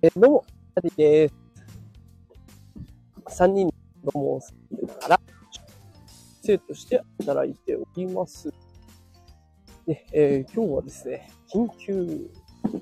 [0.00, 0.44] えどうも、
[0.76, 1.34] アディです。
[3.42, 3.68] 3人
[4.04, 4.40] どうもを
[4.86, 5.20] ながら、
[6.40, 8.48] 生として働いております。
[9.88, 12.30] で、えー今日はですね、緊急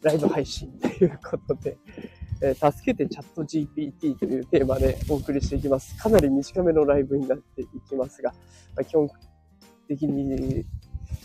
[0.00, 1.76] ライブ配信ということで、
[2.40, 5.94] えー助けてチャット GPT というテーマでお送りしていきます。
[5.98, 8.32] かなり短めのライブになっていきますが、
[8.74, 9.10] まあ基本
[9.86, 10.64] 的に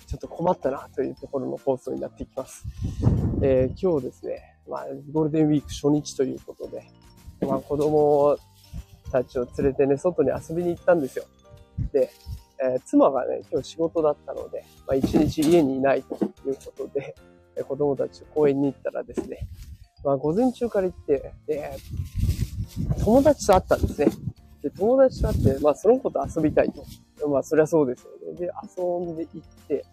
[0.05, 2.65] ちょっと困ったなというところの放送になっていきます。
[3.41, 4.36] えー今日ですね、
[4.69, 6.83] まあ、ゴールデンウィーク初日ということで、
[7.41, 8.37] まあ、子供
[9.11, 11.25] たちを連れてね、外に遊びに行ったんですよ。
[11.91, 12.11] で、
[12.59, 17.15] えー妻がね、今日仕事だったので、まあ、一日家にいないということで、
[17.55, 19.47] えー子供たちと公園に行ったらですね、
[20.03, 21.71] まあ、午前中から行って、で、
[23.03, 24.07] 友達と会ったんですね。
[24.61, 26.83] で、友達と会って、まあ、その子と遊びたいと。
[27.27, 28.37] まあ、そりゃそうですよね。
[28.37, 29.85] で、遊んで行って、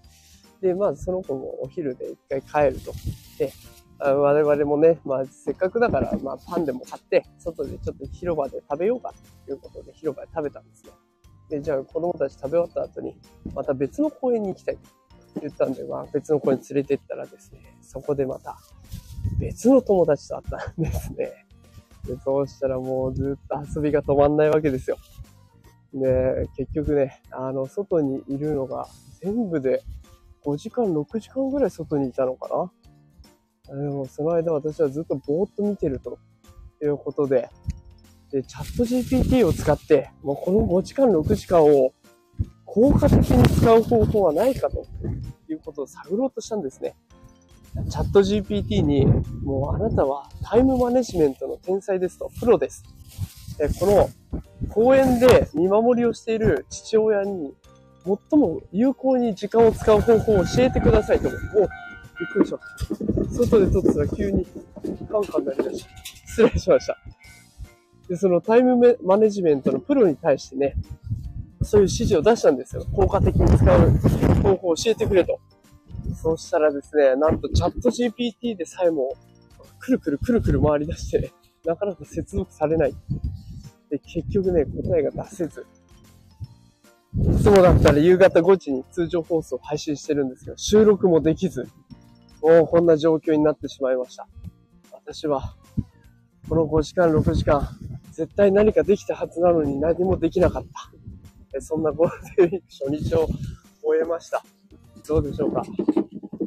[0.61, 2.93] で、まあ、その子もお昼で一回帰ると。
[3.39, 3.53] で、
[4.13, 9.15] 我々もね、まあ、せっかくだから、まあ、パンでも買って、外でちょっと広場で食べようか
[9.47, 10.93] ということで、広場で食べたんですね。
[11.49, 13.17] で、じゃあ子供たち食べ終わった後に、
[13.55, 14.83] また別の公園に行きたいと
[15.41, 18.59] 言ったんで、まあ、別の公園に連れて行ったらですね、そこでまた
[19.39, 21.47] 別の友達と会ったんですね。
[22.07, 24.99] で、そうしたらもうずっと遊びが止まんないわけですよ。
[25.95, 28.89] で、結局ね、あの、外にいるのが
[29.23, 29.83] 全部で
[30.45, 32.71] 5時間、6時間ぐらい外にいたのかな
[33.67, 36.19] その間私はずっとぼーっと見てると
[36.83, 37.49] いうことで、
[38.31, 41.93] で、チャット GPT を使って、もうこの5時間、6時間を
[42.65, 44.85] 効果的に使う方法はないかと
[45.49, 46.97] いうことを探ろうとしたんですね。
[47.91, 49.07] チャット GPT に、
[49.45, 52.83] もうあなたはタイムマネジメントの天才ですと、プロです。
[53.59, 54.11] でこの
[54.69, 57.55] 公園で見守りをしている父親に、
[58.05, 61.31] 最も有効に時間を使う方法を教えてくださいと。
[62.19, 63.45] びっくりしました。
[63.45, 64.47] 外で撮ってたら急に
[65.11, 65.91] カンカンになりました。
[66.27, 66.97] 失礼しました。
[68.09, 70.75] で、そのタイムマネジメントのプロに対してね、
[71.63, 72.85] そういう指示を出したんですよ。
[72.93, 73.91] 効果的に使う
[74.43, 75.41] 方法を教えてくれと。
[76.15, 79.15] そしたらですね、なんとチャット GPT でさえも、
[79.79, 81.33] くるくるくるくる回り出して、
[81.65, 82.95] なかなか接続されない。
[83.91, 85.67] で、結局ね、答えが出せず。
[87.17, 91.69] いつもだったら夕方5時に通常放送を配信してるんですけど、収録もできず、
[92.45, 94.29] もうこんな状況になってしまいました。
[94.93, 95.55] 私は、
[96.47, 97.67] この5時間、6時間、
[98.13, 100.93] 絶対何かできたはずなのに何もできなかった。
[101.57, 103.27] えそんなゴールデンウィーク初日を
[103.83, 104.45] 終えました。
[105.09, 105.63] どうでしょうか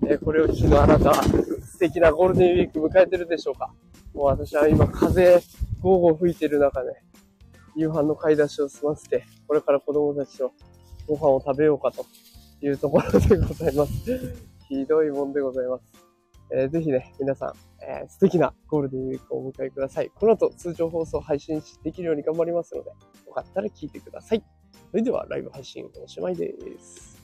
[0.07, 3.73] えこれを聞きのあなた素敵なゴールデンウィーク迎えてるでしょうか
[4.13, 5.41] もう私は今風、
[5.81, 7.01] ゴーゴー吹いてる中で、
[7.75, 10.53] 夕飯の買い出しを済ませて、これから子供たちと
[11.07, 12.05] ご飯を食べようかと
[12.61, 14.56] いうところでございます。
[14.69, 15.83] ひどいもんでございます。
[16.51, 20.11] えーぜひね、皆さん、えー素敵なゴールデンウィークをお迎えください。
[20.15, 24.43] この後、通常放送配信できるように頑張りますので、よかったら聞いてください。
[24.91, 27.16] それでは、ライブ配信おしまいです。